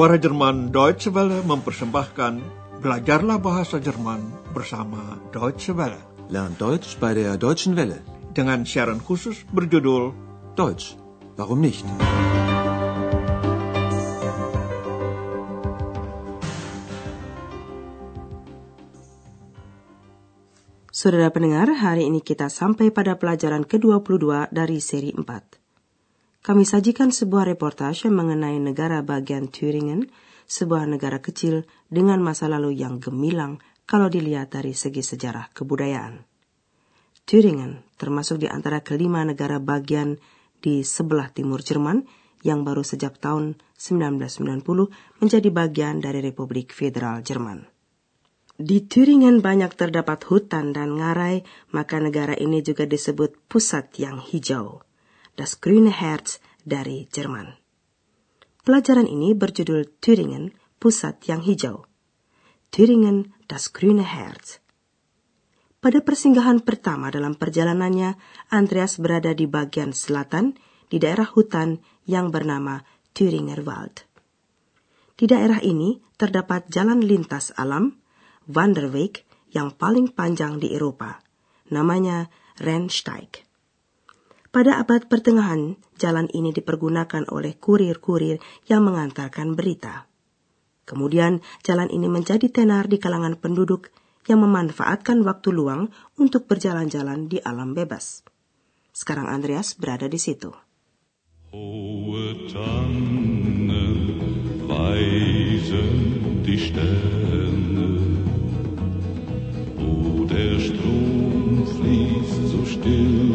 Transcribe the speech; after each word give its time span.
Suara 0.00 0.16
Jerman 0.16 0.72
Deutsche 0.72 1.12
Welle 1.12 1.44
mempersembahkan 1.44 2.40
Belajarlah 2.80 3.36
Bahasa 3.36 3.76
Jerman 3.76 4.48
bersama 4.48 5.20
Deutsche 5.28 5.76
Welle. 5.76 6.00
Lernt 6.32 6.56
Deutsch 6.56 6.96
bei 6.96 7.12
der 7.12 7.36
Deutschen 7.36 7.76
Welle. 7.76 8.00
Dengan 8.32 8.64
siaran 8.64 9.04
khusus 9.04 9.44
berjudul 9.52 10.16
Deutsch, 10.56 10.96
warum 11.36 11.60
nicht? 11.60 11.84
Saudara 20.88 21.28
pendengar, 21.28 21.76
hari 21.76 22.08
ini 22.08 22.24
kita 22.24 22.48
sampai 22.48 22.88
pada 22.88 23.20
pelajaran 23.20 23.68
ke-22 23.68 24.48
dari 24.48 24.80
seri 24.80 25.12
4. 25.12 25.59
Kami 26.40 26.64
sajikan 26.64 27.12
sebuah 27.12 27.44
reportase 27.44 28.08
mengenai 28.08 28.56
negara 28.56 29.04
bagian 29.04 29.52
Thüringen, 29.52 30.08
sebuah 30.48 30.88
negara 30.88 31.20
kecil 31.20 31.68
dengan 31.92 32.24
masa 32.24 32.48
lalu 32.48 32.80
yang 32.80 32.96
gemilang 32.96 33.60
kalau 33.84 34.08
dilihat 34.08 34.56
dari 34.56 34.72
segi 34.72 35.04
sejarah 35.04 35.52
kebudayaan. 35.52 36.24
Thüringen 37.28 37.84
termasuk 38.00 38.40
di 38.40 38.48
antara 38.48 38.80
kelima 38.80 39.20
negara 39.22 39.60
bagian 39.60 40.16
di 40.64 40.80
sebelah 40.80 41.28
timur 41.28 41.60
Jerman 41.60 42.08
yang 42.40 42.64
baru 42.64 42.80
sejak 42.80 43.20
tahun 43.20 43.60
1990 43.76 44.64
menjadi 45.20 45.48
bagian 45.52 46.00
dari 46.00 46.24
Republik 46.24 46.72
Federal 46.72 47.20
Jerman. 47.20 47.68
Di 48.60 48.84
Thüringen 48.84 49.44
banyak 49.44 49.72
terdapat 49.76 50.24
hutan 50.28 50.72
dan 50.72 50.96
ngarai, 50.96 51.44
maka 51.72 52.00
negara 52.00 52.32
ini 52.36 52.60
juga 52.64 52.84
disebut 52.88 53.48
pusat 53.48 53.92
yang 54.00 54.20
hijau. 54.20 54.84
Das 55.40 55.56
Grüne 55.56 55.88
Herz 55.88 56.36
dari 56.68 57.08
Jerman. 57.08 57.56
Pelajaran 58.60 59.08
ini 59.08 59.32
berjudul 59.32 59.88
Thüringen, 60.04 60.52
Pusat 60.76 61.16
yang 61.32 61.40
Hijau. 61.40 61.88
Thüringen, 62.68 63.32
das 63.48 63.72
Grüne 63.72 64.04
Herz. 64.04 64.60
Pada 65.80 66.04
persinggahan 66.04 66.60
pertama 66.60 67.08
dalam 67.08 67.40
perjalanannya, 67.40 68.20
Andreas 68.52 69.00
berada 69.00 69.32
di 69.32 69.48
bagian 69.48 69.96
selatan, 69.96 70.60
di 70.92 71.00
daerah 71.00 71.24
hutan 71.24 71.80
yang 72.04 72.28
bernama 72.28 72.84
Thüringer 73.16 73.64
Wald. 73.64 74.04
Di 75.16 75.24
daerah 75.24 75.64
ini 75.64 76.04
terdapat 76.20 76.68
jalan 76.68 77.00
lintas 77.00 77.48
alam, 77.56 77.96
Wanderweg 78.44 79.24
yang 79.56 79.72
paling 79.72 80.12
panjang 80.12 80.60
di 80.60 80.76
Eropa. 80.76 81.16
Namanya 81.72 82.28
Rennsteig. 82.60 83.48
Pada 84.50 84.82
abad 84.82 85.06
pertengahan, 85.06 85.78
jalan 85.94 86.26
ini 86.34 86.50
dipergunakan 86.50 87.30
oleh 87.30 87.54
kurir-kurir 87.54 88.42
yang 88.66 88.82
mengantarkan 88.82 89.54
berita. 89.54 90.10
Kemudian, 90.82 91.38
jalan 91.62 91.86
ini 91.86 92.10
menjadi 92.10 92.50
tenar 92.50 92.90
di 92.90 92.98
kalangan 92.98 93.38
penduduk 93.38 93.94
yang 94.26 94.42
memanfaatkan 94.42 95.22
waktu 95.22 95.54
luang 95.54 95.94
untuk 96.18 96.50
berjalan-jalan 96.50 97.30
di 97.30 97.38
alam 97.38 97.78
bebas. 97.78 98.26
Sekarang 98.90 99.30
Andreas 99.30 99.78
berada 99.78 100.10
di 100.10 100.18
situ. 100.18 100.50
Still 112.70 113.29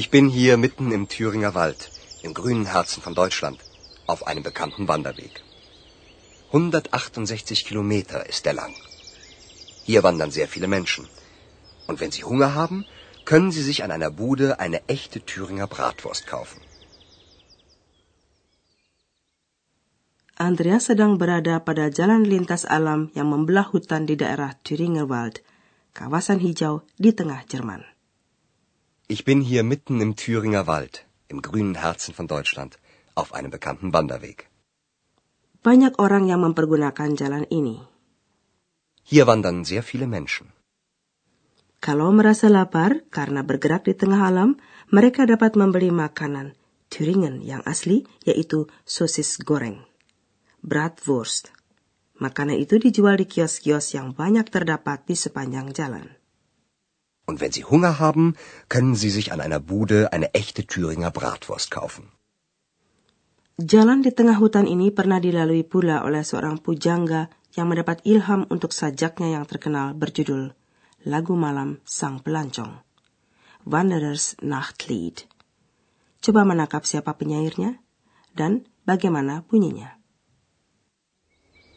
Ich 0.00 0.10
bin 0.10 0.28
hier 0.28 0.58
mitten 0.58 0.92
im 0.92 1.08
Thüringer 1.08 1.54
Wald, 1.54 1.90
im 2.22 2.34
grünen 2.38 2.66
Herzen 2.66 3.00
von 3.00 3.14
Deutschland, 3.14 3.58
auf 4.06 4.26
einem 4.26 4.42
bekannten 4.42 4.88
Wanderweg. 4.88 5.42
168 6.48 7.64
Kilometer 7.64 8.28
ist 8.28 8.44
er 8.46 8.52
lang. 8.52 8.74
Hier 9.84 10.02
wandern 10.02 10.30
sehr 10.30 10.48
viele 10.48 10.68
Menschen. 10.68 11.08
Und 11.86 12.00
wenn 12.00 12.12
Sie 12.12 12.24
Hunger 12.24 12.52
haben, 12.52 12.84
können 13.24 13.50
Sie 13.50 13.62
sich 13.62 13.84
an 13.84 13.90
einer 13.90 14.10
Bude 14.10 14.60
eine 14.60 14.86
echte 14.86 15.24
Thüringer 15.24 15.66
Bratwurst 15.66 16.26
kaufen. 16.26 16.60
Andreas 20.36 20.92
sedang 20.92 21.16
berada 21.16 21.56
pada 21.64 21.88
jalan 21.88 22.28
lintas 22.28 22.68
alam 22.68 23.08
yang 23.16 23.32
membelah 23.32 23.72
hutan 23.72 24.04
di 24.04 24.20
daerah 24.20 24.60
Thüringer 24.60 25.08
Wald, 25.08 25.40
kawasan 25.96 26.44
hijau 26.44 26.84
di 27.00 27.16
tengah 27.16 27.48
Jerman. 27.48 27.95
Ich 29.06 29.22
bin 29.22 29.38
hier 29.40 29.62
mitten 29.62 30.00
im 30.02 30.18
Thüringer 30.18 30.66
Wald, 30.66 31.06
im 31.28 31.38
grünen 31.38 31.78
Herzen 31.78 32.12
von 32.12 32.26
Deutschland, 32.26 32.74
auf 33.14 33.34
einem 33.38 33.54
bekannten 33.54 33.94
Wanderweg. 33.94 34.50
Banyak 35.62 36.02
orang 36.02 36.26
yang 36.26 36.42
mempergunakan 36.42 37.14
jalan 37.14 37.46
ini. 37.46 37.86
Hier 39.06 39.30
wandern 39.30 39.62
sehr 39.62 39.86
viele 39.86 40.10
Menschen. 40.10 40.50
Kalau 41.78 42.10
merasa 42.10 42.50
lapar 42.50 43.06
karena 43.14 43.46
bergerak 43.46 43.86
di 43.86 43.94
tengah 43.94 44.26
alam, 44.26 44.58
mereka 44.90 45.22
dapat 45.22 45.54
membeli 45.54 45.94
makanan 45.94 46.58
Thüringen 46.90 47.46
yang 47.46 47.62
asli, 47.62 48.10
yaitu 48.26 48.66
sosis 48.82 49.38
goreng. 49.38 49.86
Bratwurst. 50.66 51.54
Makanan 52.18 52.58
itu 52.58 52.82
dijual 52.82 53.22
di 53.22 53.30
kios-kios 53.30 53.94
yang 53.94 54.18
banyak 54.18 54.50
terdapat 54.50 55.06
di 55.06 55.14
sepanjang 55.14 55.70
jalan. 55.70 56.10
Und 57.26 57.42
wenn 57.42 57.52
Sie 57.52 57.66
Hunger 57.66 57.98
haben, 57.98 58.34
können 58.68 58.94
Sie 58.94 59.10
sich 59.10 59.32
an 59.34 59.40
einer 59.42 59.58
Bude 59.58 60.12
eine 60.14 60.32
echte 60.34 60.62
Thüringer 60.66 61.10
Bratwurst 61.10 61.70
kaufen. 61.70 62.14
Jalan 63.56 64.04
di 64.04 64.12
tengah 64.12 64.36
hutan 64.36 64.68
ini 64.68 64.92
pernah 64.92 65.16
dilalui 65.16 65.64
pula 65.64 66.04
oleh 66.04 66.20
seorang 66.20 66.60
pujangga 66.60 67.32
yang 67.56 67.72
mendapat 67.72 68.04
ilham 68.04 68.44
untuk 68.52 68.76
sajaknya 68.76 69.40
yang 69.40 69.48
terkenal 69.48 69.96
berjudul 69.96 70.52
Lagu 71.08 71.34
Malam 71.40 71.80
Sang 71.88 72.20
Pelancong. 72.20 72.84
Wanderers 73.64 74.36
Nachtlied. 74.44 75.24
Coba 76.20 76.44
menangkap 76.44 76.84
siapa 76.84 77.16
penyairnya 77.16 77.80
dan 78.36 78.68
bagaimana 78.84 79.42
bunyinya. 79.48 79.96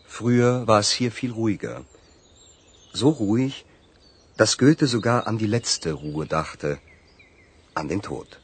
Früher 0.03 0.67
war 0.67 0.83
es 0.83 0.91
hier 0.91 1.15
viel 1.15 1.31
ruhiger. 1.31 1.87
So 2.91 3.15
ruhig, 3.15 3.68
dass 4.39 4.57
Goethe 4.57 4.87
sogar 4.87 5.27
an 5.27 5.37
die 5.37 5.51
letzte 5.55 5.91
Ruhe 5.91 6.25
dachte, 6.25 6.79
an 7.73 7.89
den 7.89 8.01
Tod. 8.01 8.39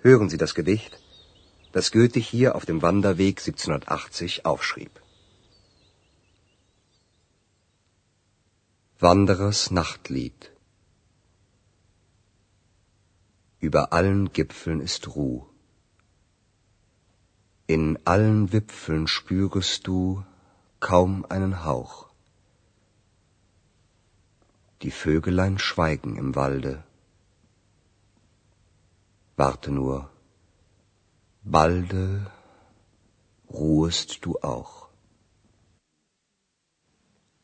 Hören 0.00 0.30
Sie 0.30 0.38
das 0.38 0.54
Gedicht, 0.54 0.98
das 1.72 1.92
Goethe 1.92 2.18
hier 2.18 2.54
auf 2.54 2.64
dem 2.64 2.80
Wanderweg 2.80 3.40
1780 3.40 4.46
aufschrieb. 4.46 5.02
Wanderers 9.00 9.70
Nachtlied 9.70 10.50
Über 13.60 13.92
allen 13.92 14.32
Gipfeln 14.32 14.80
ist 14.80 15.14
Ruh. 15.14 15.44
In 17.66 17.98
allen 18.06 18.50
Wipfeln 18.54 19.06
spürest 19.08 19.86
du 19.86 20.24
kaum 20.80 21.26
einen 21.26 21.66
Hauch. 21.66 22.11
Die 24.82 24.90
Vögelein 24.90 25.58
schweigen 25.58 26.16
im 26.16 26.34
Walde. 26.34 26.82
Warte 29.36 29.70
nur, 29.70 30.10
balde 31.42 32.26
ruhest 33.48 34.26
du 34.26 34.38
auch. 34.42 34.90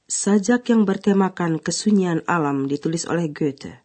Sajak 0.09 0.73
yang 0.73 0.89
bertemakan 0.89 1.61
kesunyian 1.61 2.25
alam 2.25 2.65
ditulis 2.65 3.05
oleh 3.05 3.29
Goethe. 3.29 3.85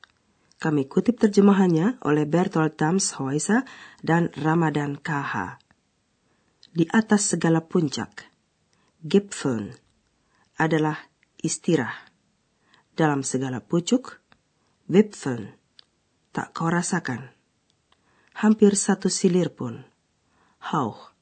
Kami 0.56 0.88
kutip 0.88 1.20
terjemahannya 1.20 2.00
oleh 2.08 2.24
Bertolt 2.24 2.80
Dams 2.80 3.20
Hoysa 3.20 3.68
dan 4.00 4.32
Ramadan 4.40 4.96
KH. 4.96 5.60
Di 6.72 6.88
atas 6.88 7.36
segala 7.36 7.60
puncak, 7.60 8.24
Gipfeln 9.04 9.76
adalah 10.56 10.96
istirah. 11.44 12.13
Dalam 12.94 13.26
segala 13.26 13.58
pucuk, 13.58 14.22
Wipfeln 14.86 15.58
tak 16.30 16.54
kau 16.54 16.70
rasakan. 16.70 17.30
Hampir 18.38 18.78
satu 18.78 19.10
silir 19.10 19.50
pun. 19.54 19.86
Hauch. 20.62 21.14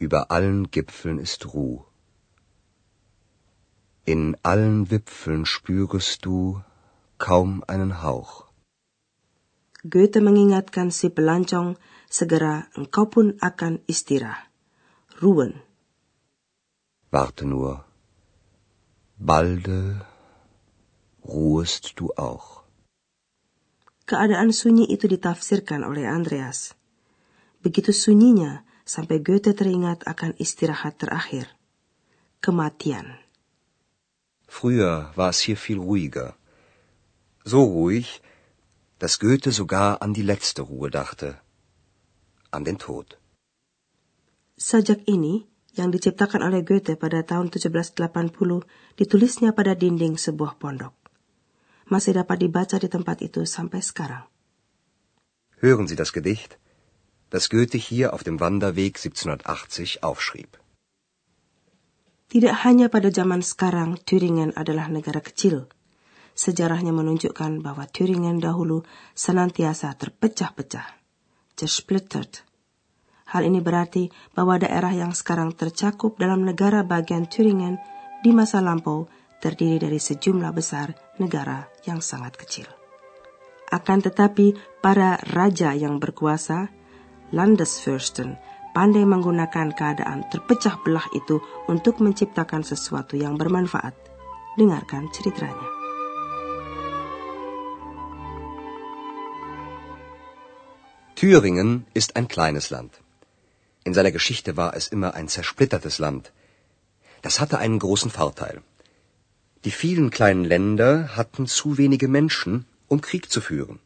Über 0.00 0.32
allen 0.32 0.68
Gipfeln 0.72 1.20
ist 1.20 1.44
Ruh. 1.52 1.84
In 4.04 4.36
allen 4.44 4.90
Wipfeln 4.92 5.44
spürest 5.44 6.24
du 6.24 6.60
kaum 7.16 7.64
einen 7.68 8.04
Hauch. 8.04 8.48
Goethe 9.84 10.20
mengingatkan 10.24 10.88
si 10.88 11.12
pelancong, 11.12 11.76
segera 12.08 12.68
engkau 12.76 13.08
pun 13.12 13.36
akan 13.40 13.84
istirahat. 13.84 14.48
Ruhen. 15.20 15.60
Warte 17.12 17.44
nur. 17.44 17.84
Balde 19.20 20.04
ruhest 21.24 21.96
du 21.96 22.12
auch. 22.16 22.64
Keadaan 24.04 24.52
sunyi 24.52 24.84
itu 24.84 25.08
ditafsirkan 25.08 25.80
oleh 25.80 26.04
Andreas. 26.04 26.76
Begitu 27.64 27.96
sunyinya 27.96 28.60
sampai 28.84 29.24
Goethe 29.24 29.56
teringat 29.56 30.04
akan 30.04 30.36
istirahat 30.36 31.00
terakhir. 31.00 31.48
Kematian. 32.44 33.16
Früher 34.44 35.08
war 35.16 35.32
es 35.32 35.40
hier 35.40 35.56
viel 35.56 35.80
ruhiger. 35.80 36.36
So 37.48 37.64
ruhig, 37.64 38.20
dass 39.00 39.16
Goethe 39.18 39.52
sogar 39.52 40.04
an 40.04 40.12
die 40.12 40.22
letzte 40.22 40.62
Ruhe 40.62 40.92
dachte. 40.92 41.40
An 42.52 42.68
den 42.68 42.76
Tod. 42.76 43.16
Sajak 44.60 45.08
ini 45.08 45.48
yang 45.74 45.90
diciptakan 45.90 46.44
oleh 46.44 46.62
Goethe 46.62 46.94
pada 46.94 47.24
tahun 47.26 47.50
1780 47.50 47.98
ditulisnya 49.00 49.50
pada 49.56 49.74
dinding 49.74 50.20
sebuah 50.20 50.60
pondok. 50.60 51.03
Masih 51.88 52.16
dapat 52.16 52.40
dibaca 52.40 52.76
di 52.80 52.88
tempat 52.88 53.20
itu 53.20 53.44
sampai 53.44 53.84
sekarang. 53.84 54.24
Hören 55.60 55.88
Sie 55.88 55.96
das 55.96 56.12
Gedicht, 56.12 56.56
das 57.28 57.48
Goethe 57.48 57.80
hier 57.80 58.12
auf 58.12 58.24
dem 58.24 58.40
Wanderweg 58.40 59.00
1780 59.00 60.04
aufschrieb. 60.04 60.60
Tidak 62.28 62.66
hanya 62.66 62.90
pada 62.90 63.14
zaman 63.14 63.44
sekarang 63.44 64.00
Thüringen 64.02 64.56
adalah 64.56 64.90
negara 64.90 65.22
kecil. 65.22 65.70
Sejarahnya 66.34 66.90
menunjukkan 66.90 67.62
bahwa 67.62 67.86
Thüringen 67.86 68.42
dahulu 68.42 68.82
senantiasa 69.14 69.94
terpecah-pecah, 69.94 70.88
zersplittert, 71.54 72.42
Hal 73.34 73.48
ini 73.48 73.64
berarti 73.64 74.12
bahwa 74.36 74.60
daerah 74.60 74.92
yang 74.92 75.16
sekarang 75.16 75.56
tercakup 75.56 76.20
dalam 76.20 76.44
negara 76.44 76.84
bagian 76.84 77.24
Thüringen 77.24 77.80
di 78.20 78.30
masa 78.36 78.60
lampau 78.60 79.08
terdiri 79.42 79.82
dari 79.82 79.98
sejumlah 79.98 80.52
besar 80.54 80.94
negara 81.18 81.70
yang 81.86 82.02
sangat 82.02 82.34
kecil. 82.38 82.68
Akan 83.72 84.04
tetapi, 84.04 84.54
para 84.78 85.18
raja 85.34 85.74
yang 85.74 85.98
berkuasa, 85.98 86.70
Landesfürsten, 87.34 88.38
pandai 88.76 89.02
menggunakan 89.02 89.74
keadaan 89.74 90.28
terpecah 90.30 90.78
belah 90.84 91.08
itu 91.16 91.42
untuk 91.66 91.98
menciptakan 91.98 92.62
sesuatu 92.62 93.18
yang 93.18 93.34
bermanfaat. 93.34 93.94
Dengarkan 94.54 95.10
ceritanya. 95.10 95.74
Thüringen 101.18 101.86
ist 101.94 102.14
ein 102.14 102.28
kleines 102.28 102.70
Land. 102.70 103.00
In 103.84 103.94
seiner 103.94 104.12
Geschichte 104.12 104.56
war 104.56 104.76
es 104.76 104.88
immer 104.88 105.14
ein 105.14 105.28
zersplittertes 105.28 105.98
Land. 105.98 106.30
Das 107.22 107.40
hatte 107.40 107.58
einen 107.58 107.78
großen 107.78 108.10
Vorteil. 108.10 108.62
Die 109.64 109.70
vielen 109.70 110.10
kleinen 110.10 110.44
Länder 110.44 111.16
hatten 111.16 111.46
zu 111.46 111.78
wenige 111.78 112.08
Menschen, 112.08 112.66
um 112.88 113.00
Krieg 113.00 113.30
zu 113.30 113.40
führen. 113.40 113.78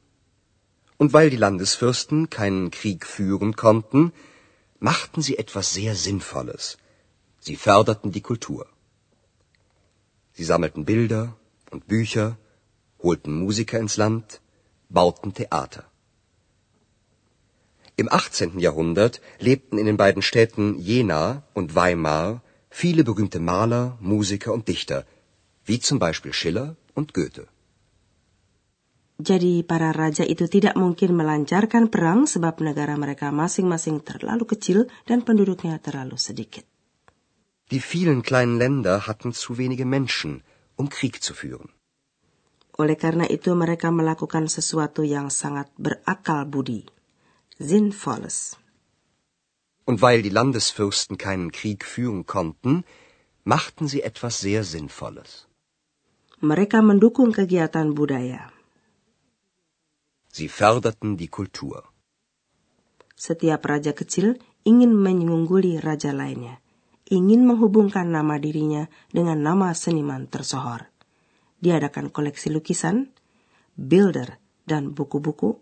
Und 0.97 1.13
weil 1.13 1.31
die 1.31 1.37
Landesfürsten 1.37 2.31
keinen 2.31 2.73
Krieg 2.73 3.07
führen 3.07 3.55
konnten, 3.55 4.13
machten 4.81 5.23
sie 5.23 5.39
etwas 5.39 5.73
sehr 5.73 5.95
Sinnvolles. 5.95 6.79
Sie 7.39 7.55
förderten 7.57 8.11
die 8.11 8.21
Kultur. 8.21 8.67
Sie 10.33 10.45
sammelten 10.45 10.85
Bilder 10.85 11.37
und 11.71 11.87
Bücher, 11.87 12.37
holten 13.01 13.33
Musiker 13.39 13.79
ins 13.79 13.97
Land, 13.97 14.41
bauten 14.89 15.33
Theater. 15.35 15.85
Im 17.97 18.11
18. 18.11 18.59
Jahrhundert 18.59 19.21
lebten 19.39 19.79
in 19.79 19.87
den 19.87 19.97
beiden 19.97 20.23
Städten 20.23 20.79
Jena 20.79 21.45
und 21.55 21.75
Weimar 21.77 22.43
viele 22.71 23.05
berühmte 23.05 23.41
Maler, 23.41 23.97
Musiker 24.01 24.53
und 24.53 24.67
Dichter, 24.69 25.05
wie 25.69 25.79
zum 25.79 25.99
Beispiel 26.01 26.33
Schiller 26.33 26.75
und 26.97 27.13
Goethe. 27.13 27.47
Jadi 29.19 29.67
para 29.67 29.91
raja 29.91 30.23
itu 30.23 30.47
tidak 30.47 30.79
mungkin 30.79 31.19
melancarkan 31.19 31.91
perang 31.91 32.31
sebab 32.31 32.63
negara 32.63 32.95
mereka 32.95 33.35
masing-masing 33.35 34.07
terlalu 34.07 34.47
kecil 34.47 34.79
dan 35.11 35.27
penduduknya 35.27 35.83
terlalu 35.83 36.15
sedikit. 36.15 36.63
Die 37.69 37.83
vielen 37.83 38.23
kleinen 38.23 38.63
Länder 38.63 39.11
hatten 39.11 39.35
zu 39.35 39.59
wenige 39.59 39.85
Menschen, 39.85 40.47
um 40.79 40.87
Krieg 40.87 41.19
zu 41.19 41.35
führen. 41.35 41.75
Oleh 42.79 42.95
karena 42.95 43.27
itu 43.27 43.59
mereka 43.59 43.91
melakukan 43.91 44.47
sesuatu 44.47 45.03
yang 45.03 45.35
sangat 45.35 45.67
berakal 45.75 46.47
budi. 46.47 46.87
Sinnvolles. 47.59 48.55
Und 49.83 49.99
weil 49.99 50.23
die 50.23 50.31
Landesfürsten 50.31 51.19
keinen 51.19 51.51
Krieg 51.51 51.83
führen 51.83 52.23
konnten, 52.23 52.87
machten 53.43 53.91
sie 53.91 54.07
etwas 54.07 54.39
sehr 54.39 54.63
Sinnvolles. 54.63 55.48
Mereka 56.39 56.87
mendukung 56.87 57.35
kegiatan 57.35 57.99
budaya. 57.99 58.55
Sie 60.31 60.47
förderten 60.47 61.19
die 61.19 61.27
Kultur. 61.27 61.91
Setiap 63.19 63.67
raja 63.67 63.91
kecil 63.91 64.39
ingin 64.63 64.95
mengungguli 64.95 65.83
raja 65.83 66.15
lainnya, 66.15 66.63
ingin 67.11 67.43
menghubungkan 67.43 68.07
nama 68.07 68.39
dirinya 68.39 68.87
dengan 69.11 69.43
nama 69.43 69.75
seniman 69.75 70.31
tersohor. 70.31 70.87
Diadakan 71.59 72.15
koleksi 72.15 72.55
lukisan, 72.55 73.11
builder, 73.75 74.39
dan 74.63 74.95
buku-buku, 74.95 75.59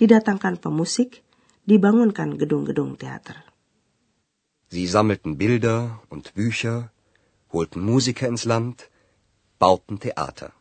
didatangkan 0.00 0.56
pemusik, 0.56 1.20
dibangunkan 1.68 2.40
gedung-gedung 2.40 2.96
teater. 2.96 3.44
Sie 4.72 4.88
sammelten 4.88 5.36
Bilder 5.36 6.00
und 6.08 6.32
Bücher, 6.32 6.88
holten 7.52 7.84
Musiker 7.84 8.32
ins 8.32 8.48
Land, 8.48 8.88
bauten 9.58 9.98
Theater. 10.00 10.52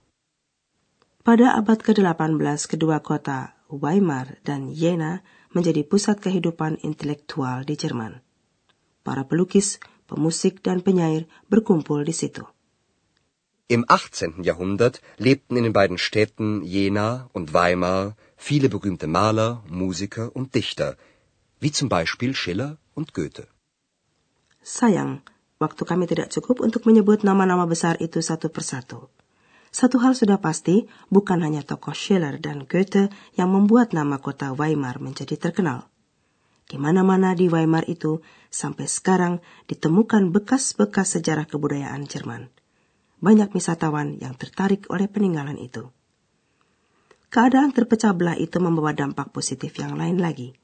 Pada 1.26 1.58
abad 1.58 1.82
ke-18, 1.82 2.70
kedua 2.70 3.02
kota 3.02 3.58
Weimar 3.66 4.38
dan 4.46 4.70
Jena 4.70 5.26
menjadi 5.56 5.82
pusat 5.82 6.22
kehidupan 6.22 6.78
intelektual 6.86 7.66
di 7.66 7.74
Jerman. 7.74 8.22
Para 9.02 9.26
pelukis, 9.26 9.82
pemusik, 10.06 10.62
dan 10.62 10.86
penyair 10.86 11.26
berkumpul 11.50 12.06
di 12.06 12.14
situ. 12.14 12.46
Im 13.66 13.82
18. 13.90 14.46
Jahrhundert 14.46 15.02
lebten 15.18 15.58
in 15.58 15.66
den 15.66 15.74
beiden 15.74 15.98
Städten 15.98 16.62
Jena 16.62 17.34
und 17.34 17.50
Weimar 17.58 18.14
viele 18.38 18.70
berühmte 18.70 19.10
Maler, 19.10 19.66
Musiker 19.66 20.30
und 20.38 20.54
Dichter, 20.54 21.02
wie 21.58 21.74
zum 21.74 21.90
Beispiel 21.90 22.38
Schiller 22.38 22.78
und 22.94 23.18
Goethe. 23.18 23.50
Sayang, 24.62 25.26
waktu 25.62 25.82
kami 25.86 26.06
tidak 26.06 26.32
cukup 26.32 26.64
untuk 26.64 26.88
menyebut 26.90 27.22
nama-nama 27.22 27.68
besar 27.70 28.00
itu 28.04 28.22
satu 28.24 28.52
persatu. 28.52 29.12
Satu 29.76 30.00
hal 30.00 30.16
sudah 30.16 30.40
pasti, 30.40 30.88
bukan 31.12 31.44
hanya 31.44 31.60
tokoh 31.60 31.92
Schiller 31.92 32.40
dan 32.40 32.64
Goethe 32.64 33.12
yang 33.36 33.52
membuat 33.52 33.92
nama 33.92 34.24
kota 34.24 34.56
Weimar 34.56 35.04
menjadi 35.04 35.36
terkenal. 35.36 35.92
Di 36.66 36.80
mana-mana 36.80 37.36
di 37.36 37.52
Weimar 37.52 37.84
itu, 37.92 38.24
sampai 38.48 38.88
sekarang 38.88 39.44
ditemukan 39.68 40.32
bekas-bekas 40.32 41.20
sejarah 41.20 41.44
kebudayaan 41.44 42.08
Jerman 42.08 42.56
banyak 43.26 43.50
wisatawan 43.56 44.20
yang 44.20 44.36
tertarik 44.36 44.86
oleh 44.92 45.08
peninggalan 45.08 45.58
itu. 45.58 45.90
Keadaan 47.34 47.74
terpecah 47.74 48.14
belah 48.16 48.38
itu 48.38 48.62
membawa 48.62 48.96
dampak 48.96 49.34
positif 49.34 49.76
yang 49.82 49.98
lain 49.98 50.22
lagi. 50.22 50.56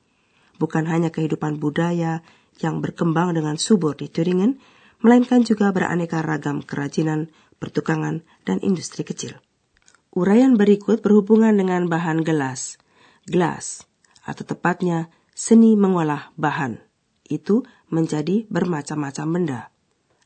Bukan 0.62 0.88
hanya 0.88 1.10
kehidupan 1.10 1.58
budaya 1.58 2.22
yang 2.62 2.80
berkembang 2.80 3.34
dengan 3.34 3.58
subur 3.58 3.98
di 3.98 4.08
Turingen, 4.08 4.62
melainkan 5.02 5.42
juga 5.42 5.74
beraneka 5.74 6.22
ragam 6.22 6.62
kerajinan, 6.62 7.34
pertukangan, 7.58 8.22
dan 8.46 8.58
industri 8.62 9.02
kecil. 9.02 9.38
Uraian 10.14 10.58
berikut 10.58 11.02
berhubungan 11.02 11.54
dengan 11.58 11.90
bahan 11.90 12.22
gelas, 12.22 12.78
gelas, 13.26 13.90
atau 14.22 14.46
tepatnya 14.46 15.10
seni 15.34 15.74
mengolah 15.74 16.34
bahan. 16.38 16.82
Itu 17.26 17.66
menjadi 17.90 18.46
bermacam-macam 18.52 19.28
benda. 19.32 19.62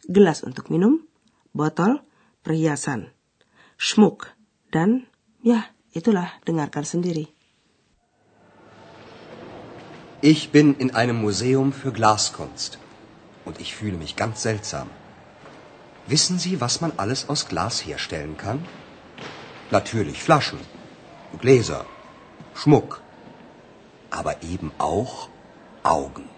Gelas 0.05 0.43
untuk 0.43 0.69
minum, 0.73 1.05
botol, 1.53 2.01
perhiasan, 2.41 3.13
schmuck, 3.77 4.33
dan 4.73 5.07
ya, 5.45 5.71
itulah, 5.93 6.41
dengarkan 6.43 6.83
sendiri. 6.83 7.31
Ich 10.25 10.49
bin 10.49 10.73
in 10.81 10.89
einem 10.97 11.21
Museum 11.21 11.69
für 11.69 11.93
Glaskunst 11.93 12.81
und 13.45 13.59
ich 13.61 13.75
fühle 13.75 13.97
mich 13.97 14.15
ganz 14.15 14.41
seltsam. 14.41 14.89
Wissen 16.07 16.37
Sie, 16.39 16.61
was 16.61 16.81
man 16.81 16.93
alles 16.97 17.29
aus 17.29 17.47
Glas 17.47 17.85
herstellen 17.85 18.37
kann? 18.37 18.59
Natürlich 19.71 20.21
Flaschen, 20.21 20.59
Gläser, 21.39 21.85
Schmuck, 22.53 23.01
aber 24.11 24.43
eben 24.43 24.71
auch 24.77 25.29
Augen. 25.83 26.29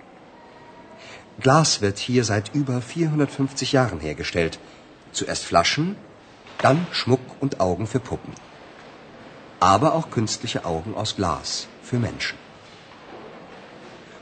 Glas 1.40 1.82
wird 1.82 1.98
hier 2.00 2.24
seit 2.24 2.56
über 2.56 2.82
450 2.82 3.72
Jahren 3.74 4.00
hergestellt 4.00 4.60
Zuerst 5.18 5.46
Flaschen, 5.46 5.96
dann 6.62 6.86
Schmuck 6.92 7.42
und 7.42 7.60
Augen 7.60 7.88
für 7.88 8.00
Puppen. 8.00 8.34
Aber 9.60 9.96
auch 9.96 10.12
künstliche 10.12 10.64
Augen 10.64 10.94
aus 10.94 11.16
Glas 11.16 11.68
für 11.82 11.98
Menschen. 11.98 12.47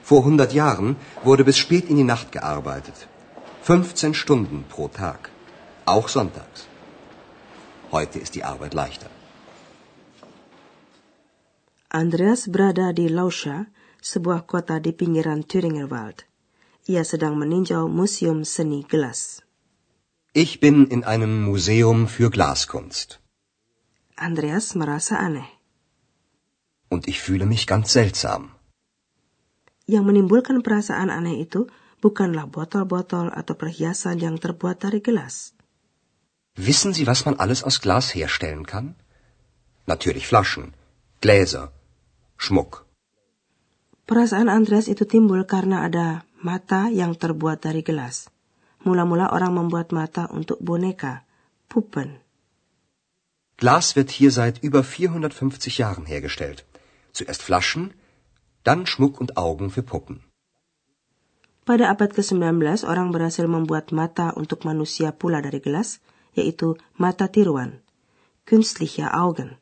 Vor 0.09 0.21
100 0.23 0.53
Jahren 0.53 0.95
wurde 1.23 1.43
bis 1.43 1.57
spät 1.57 1.89
in 1.89 1.97
die 2.01 2.09
Nacht 2.13 2.31
gearbeitet. 2.31 3.07
15 3.63 4.13
Stunden 4.13 4.63
pro 4.69 4.87
Tag. 4.87 5.31
Auch 5.85 6.09
sonntags. 6.09 6.67
Heute 7.91 8.19
ist 8.19 8.35
die 8.35 8.43
Arbeit 8.43 8.73
leichter. 8.75 9.09
Andreas 11.89 12.41
berada 12.51 12.93
di 12.93 13.07
Lauscha, 13.07 13.65
sebuah 14.01 14.41
kota 14.51 14.79
di 14.79 14.91
pinggiran 14.91 15.47
Thüringerwald. 15.47 16.25
Ia 16.87 17.03
sedang 17.03 17.37
meninjau 17.41 17.87
museum 17.87 18.43
seni 18.43 18.83
gelas. 18.83 19.41
Ich 20.33 20.59
bin 20.59 20.87
in 20.87 21.03
einem 21.03 21.45
Museum 21.45 22.07
für 22.07 22.29
Glaskunst. 22.29 23.19
Andreas 24.15 24.75
merasa 24.75 25.15
aneh. 25.15 25.49
Und 26.89 27.07
ich 27.07 27.21
fühle 27.21 27.47
mich 27.47 27.65
ganz 27.65 27.93
seltsam. 27.93 28.54
Yang 29.85 30.03
menimbulkan 30.09 30.65
perasaan 30.65 31.13
aneh 31.13 31.45
itu 31.45 31.69
bukanlah 32.01 32.49
botol-botol 32.49 33.29
atau 33.29 33.53
perhiasan 33.53 34.17
yang 34.21 34.37
terbuat 34.41 34.81
dari 34.81 35.01
gelas. 35.01 35.53
Wissen 36.57 36.95
Sie, 36.95 37.05
was 37.05 37.25
man 37.27 37.35
alles 37.37 37.61
aus 37.61 37.77
Glas 37.83 38.15
herstellen 38.15 38.65
kann? 38.65 38.95
Natürlich 39.85 40.25
Flaschen, 40.25 40.73
Gläser, 41.21 41.69
Schmuck. 42.37 42.87
Perasaan 44.05 44.49
Andreas 44.49 44.89
itu 44.89 45.05
timbul 45.05 45.45
karena 45.45 45.85
ada 45.85 46.25
mata 46.41 46.93
yang 46.93 47.17
terbuat 47.17 47.65
dari 47.65 47.81
gelas. 47.81 48.29
Mula-mula 48.85 49.33
orang 49.33 49.57
membuat 49.57 49.89
mata 49.89 50.29
untuk 50.29 50.61
boneka, 50.61 51.25
Puppen. 51.65 52.21
Glas 53.57 53.97
wird 53.97 54.13
hier 54.13 54.29
seit 54.29 54.61
über 54.61 54.85
450 54.85 55.81
Jahren 55.81 56.05
hergestellt. 56.05 56.63
Zuerst 57.17 57.41
Flaschen, 57.41 57.97
dann 58.65 58.89
Schmuck 58.89 59.21
und 59.21 59.37
Augen 59.37 59.69
für 59.69 59.85
Puppen. 59.85 60.25
Pada 61.65 61.89
abad 61.89 62.13
ke-19, 62.13 62.85
orang 62.85 63.09
berhasil 63.09 63.45
membuat 63.49 63.89
mata 63.89 64.29
untuk 64.37 64.69
manusia 64.69 65.09
pula 65.13 65.41
dari 65.41 65.57
gelas, 65.57 65.97
yaitu 66.37 66.77
mata 66.93 67.25
tiruan, 67.25 67.81
künstliche 68.45 69.09
Augen. 69.13 69.57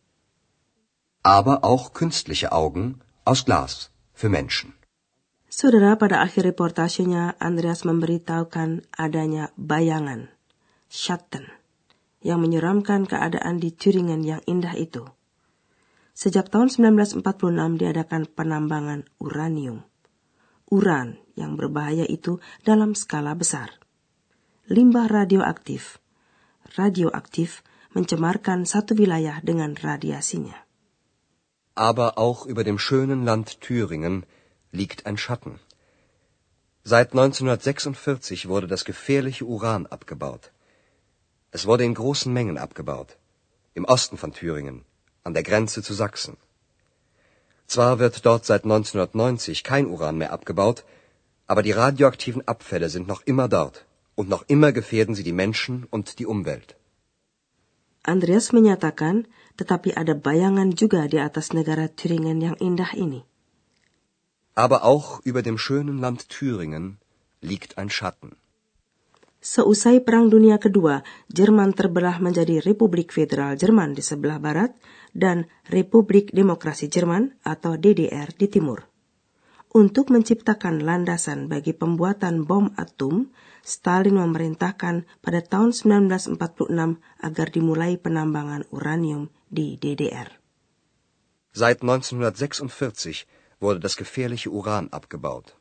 Aber 1.23 1.63
auch 1.63 1.95
künstliche 1.95 2.51
Augen 2.51 2.99
aus 3.23 3.47
Glas 3.47 3.87
für 4.11 4.27
Menschen. 4.27 4.75
Saudara, 5.47 5.95
pada 5.95 6.25
akhir 6.25 6.49
reportasenya, 6.49 7.39
Andreas 7.39 7.87
memberitahukan 7.87 8.89
adanya 8.91 9.53
bayangan, 9.55 10.27
Schatten, 10.91 11.47
yang 12.19 12.43
menyeramkan 12.43 13.07
keadaan 13.07 13.63
di 13.63 13.71
Thüringen 13.71 14.25
yang 14.25 14.41
indah 14.43 14.75
itu. 14.75 15.07
Sejak 16.13 16.53
tahun 16.53 16.69
1946 16.69 17.25
diadakan 17.81 18.29
penambangan 18.29 19.01
uranium. 19.17 19.81
Uran 20.69 21.17
yang 21.33 21.57
berbahaya 21.57 22.05
itu 22.05 22.37
dalam 22.61 22.93
skala 22.93 23.33
besar. 23.33 23.73
Limbah 24.69 25.09
radioaktif. 25.09 25.97
Radioaktif 26.77 27.65
mencemarkan 27.97 28.65
satu 28.69 28.93
wilayah 28.93 29.41
dengan 29.41 29.73
radiasinya. 29.73 30.57
Aber 31.73 32.21
auch 32.21 32.45
über 32.45 32.61
dem 32.61 32.77
schönen 32.77 33.25
Land 33.25 33.61
Thüringen 33.61 34.29
liegt 34.71 35.05
ein 35.09 35.17
Schatten. 35.17 35.57
Seit 36.85 37.17
1946 37.17 38.47
wurde 38.47 38.67
das 38.67 38.85
gefährliche 38.85 39.45
Uran 39.45 39.87
abgebaut. 39.87 40.53
Es 41.49 41.65
wurde 41.65 41.85
in 41.85 41.93
großen 41.93 42.31
Mengen 42.33 42.57
abgebaut. 42.57 43.17
Im 43.73 43.85
Osten 43.85 44.17
von 44.17 44.33
Thüringen, 44.33 44.85
an 45.23 45.33
der 45.33 45.43
Grenze 45.43 45.81
zu 45.81 45.93
Sachsen. 45.93 46.37
Zwar 47.67 47.99
wird 47.99 48.25
dort 48.25 48.45
seit 48.45 48.63
1990 48.63 49.63
kein 49.63 49.87
Uran 49.87 50.17
mehr 50.17 50.33
abgebaut, 50.33 50.83
aber 51.47 51.63
die 51.63 51.71
radioaktiven 51.71 52.47
Abfälle 52.47 52.89
sind 52.89 53.07
noch 53.07 53.21
immer 53.25 53.47
dort 53.47 53.85
und 54.15 54.29
noch 54.29 54.43
immer 54.47 54.71
gefährden 54.71 55.15
sie 55.15 55.23
die 55.23 55.39
Menschen 55.43 55.85
und 55.89 56.19
die 56.19 56.25
Umwelt. 56.25 56.75
Andreas 58.03 58.51
menyatakan, 58.51 59.27
tetapi 59.55 59.95
ada 59.95 60.13
bayangan 60.13 60.75
juga 60.75 61.07
di 61.07 61.23
atas 61.23 61.55
negara 61.55 61.87
Thüringen 61.87 62.43
yang 62.43 62.57
indah 62.59 62.91
ini. 62.93 63.23
Aber 64.55 64.83
auch 64.83 65.23
über 65.23 65.41
dem 65.41 65.57
schönen 65.57 65.97
Land 65.97 66.29
Thüringen 66.29 66.99
liegt 67.41 67.77
ein 67.77 67.89
Schatten. 67.89 68.35
Seusai 69.43 69.99
Perang 69.99 70.31
Dunia 70.31 70.55
Kedua, 70.55 71.03
Jerman 71.27 71.75
terbelah 71.75 72.15
menjadi 72.23 72.63
Republik 72.63 73.11
Federal 73.11 73.59
Jerman 73.59 73.91
di 73.91 73.99
sebelah 73.99 74.39
barat 74.39 74.71
dan 75.11 75.51
Republik 75.67 76.31
Demokrasi 76.31 76.87
Jerman 76.87 77.35
atau 77.43 77.75
DDR 77.75 78.31
di 78.31 78.47
timur. 78.47 78.87
Untuk 79.75 80.15
menciptakan 80.15 80.87
landasan 80.87 81.51
bagi 81.51 81.75
pembuatan 81.75 82.47
bom 82.47 82.71
atom, 82.79 83.35
Stalin 83.67 84.15
memerintahkan 84.15 85.03
pada 85.19 85.43
tahun 85.43 85.75
1946 85.75 86.39
agar 87.19 87.47
dimulai 87.51 87.99
penambangan 87.99 88.63
uranium 88.71 89.27
di 89.51 89.75
DDR. 89.75 90.39
Seit 91.51 91.83
1946 91.83 93.27
wurde 93.59 93.83
das 93.83 93.99
gefährliche 93.99 94.47
Uran 94.47 94.87
abgebaut. 94.95 95.51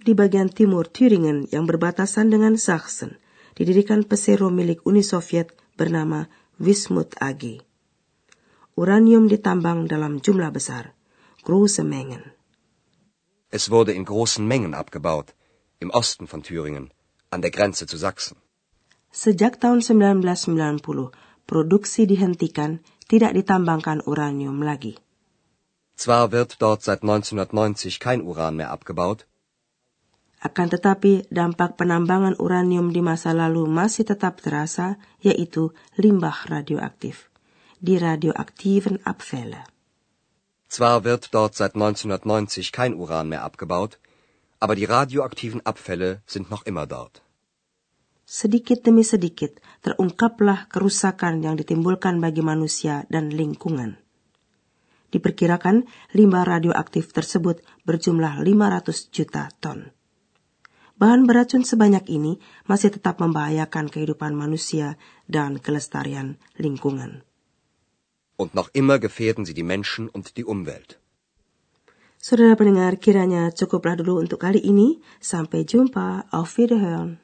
Di 0.00 0.12
bagian 0.12 0.52
timur 0.52 0.86
Thüringen 0.90 1.48
yang 1.48 1.64
berbatasan 1.64 2.28
dengan 2.28 2.60
Sachsen, 2.60 3.16
didirikan 3.56 4.04
pesero 4.04 4.52
milik 4.52 4.84
Uni 4.84 5.00
Soviet 5.00 5.56
bernama 5.76 6.28
Wismut 6.60 7.16
AG. 7.20 7.60
Uranium 8.76 9.24
ditambang 9.28 9.88
dalam 9.88 10.20
jumlah 10.20 10.52
besar, 10.52 10.92
große 11.44 11.80
Mengen. 11.80 12.36
Es 13.48 13.70
wurde 13.72 13.96
in 13.96 14.04
großen 14.04 14.44
Mengen 14.44 14.76
abgebaut, 14.76 15.32
im 15.80 15.88
Osten 15.90 16.26
von 16.28 16.42
Thüringen, 16.42 16.92
an 17.30 17.40
der 17.40 17.50
Grenze 17.50 17.86
zu 17.86 17.96
Sachsen. 17.96 18.36
Sejak 19.16 19.56
tahun 19.56 19.80
1990, 19.80 20.84
produksi 21.48 22.04
dihentikan, 22.04 22.84
tidak 23.08 23.32
ditambangkan 23.32 24.04
uranium 24.04 24.60
lagi. 24.60 25.00
Zwar 25.96 26.28
wird 26.36 26.60
dort 26.60 26.84
seit 26.84 27.00
1990 27.00 27.96
kein 27.96 28.20
Uran 28.20 28.60
mehr 28.60 28.68
abgebaut, 28.68 29.24
Akan 30.42 30.68
tetapi, 30.68 31.28
dampak 31.32 31.80
penambangan 31.80 32.36
uranium 32.36 32.92
di 32.92 33.00
masa 33.00 33.32
lalu 33.32 33.64
masih 33.68 34.04
tetap 34.04 34.42
terasa, 34.44 35.00
yaitu 35.24 35.72
limbah 35.96 36.46
radioaktif. 36.48 37.32
Die 37.80 37.96
radioaktiven 37.96 39.00
Abfälle. 39.04 39.76
zwar 40.76 41.04
wird 41.04 41.32
dort 41.32 41.54
seit 41.54 41.72
1990 41.74 42.72
kein 42.72 42.94
Uran 42.94 43.28
mehr 43.28 43.42
abgebaut, 43.48 43.98
aber 44.60 44.74
die 44.74 44.84
radioaktiven 44.84 45.64
Abfälle 45.64 46.20
sind 46.26 46.50
noch 46.50 46.66
immer 46.66 46.86
dort. 46.86 47.22
Sedikit 48.26 48.82
demi 48.82 49.06
sedikit 49.06 49.62
terungkaplah 49.86 50.66
kerusakan 50.66 51.46
yang 51.46 51.54
ditimbulkan 51.54 52.18
bagi 52.18 52.42
manusia 52.42 53.06
dan 53.06 53.30
lingkungan. 53.30 54.02
Diperkirakan 55.14 55.86
limbah 56.10 56.42
radioaktif 56.42 57.14
tersebut 57.14 57.62
berjumlah 57.86 58.42
500 58.42 59.14
juta 59.14 59.46
ton. 59.62 59.95
Bahan 60.96 61.28
beracun 61.28 61.60
sebanyak 61.60 62.08
ini 62.08 62.40
masih 62.64 62.88
tetap 62.88 63.20
membahayakan 63.20 63.92
kehidupan 63.92 64.32
manusia 64.32 64.96
dan 65.28 65.60
kelestarian 65.60 66.40
lingkungan. 66.56 67.20
Und 68.36 68.56
noch 68.56 68.72
immer 68.72 68.96
gefährden 68.96 69.44
sie 69.44 69.52
die 69.52 69.64
Menschen 69.64 70.08
und 70.08 70.36
die 70.40 70.44
Umwelt. 70.44 71.00
Saudara 72.16 72.56
pendengar, 72.56 72.96
kiranya 72.96 73.52
cukuplah 73.52 73.94
dulu 73.94 74.18
untuk 74.18 74.42
kali 74.42 74.58
ini. 74.58 74.98
Sampai 75.20 75.68
jumpa. 75.68 76.26
Auf 76.32 76.56
Wiederhören. 76.56 77.20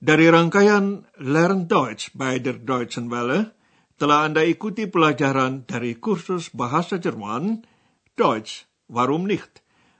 Dari 0.00 0.32
rangkaian 0.32 1.04
Learn 1.20 1.68
Deutsch 1.68 2.12
bei 2.16 2.40
der 2.40 2.56
Deutschen 2.56 3.12
Welle, 3.12 3.52
telah 4.00 4.24
Anda 4.24 4.40
ikuti 4.40 4.88
pelajaran 4.88 5.68
dari 5.68 6.00
kursus 6.00 6.48
bahasa 6.56 6.96
Jerman, 6.96 7.68
Deutsch, 8.16 8.64
warum 8.88 9.28
nicht? 9.28 9.59